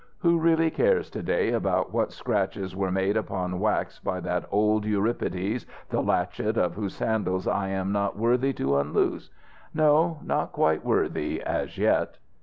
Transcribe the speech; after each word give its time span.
Who 0.17 0.39
really 0.39 0.71
cares 0.71 1.11
to 1.11 1.21
day 1.21 1.51
about 1.51 1.93
what 1.93 2.11
scratches 2.11 2.75
were 2.75 2.89
made 2.91 3.15
upon 3.15 3.59
wax 3.59 3.99
by 3.99 4.19
that 4.21 4.45
old 4.49 4.83
Euripides, 4.83 5.67
the 5.91 6.01
latchet 6.01 6.57
of 6.57 6.73
whose 6.73 6.95
sandals 6.95 7.45
I 7.45 7.67
am 7.67 7.91
not 7.91 8.17
worthy 8.17 8.51
to 8.53 8.77
unloose? 8.77 9.29
No, 9.75 10.17
not 10.23 10.53
quite 10.53 10.83
worthy, 10.83 11.39
as 11.43 11.77
yet!" 11.77 12.17